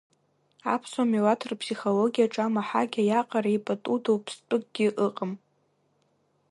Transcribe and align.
Аԥсуа 0.73 1.09
милаҭ 1.11 1.41
рԥсихологиаҿы 1.49 2.41
амаҳагьа 2.45 3.03
иаҟара 3.05 3.49
ипатудоу 3.57 4.17
ԥстәыкгьы 4.25 4.87
ыҟам. 5.05 5.31